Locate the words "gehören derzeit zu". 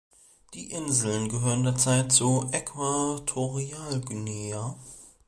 1.29-2.49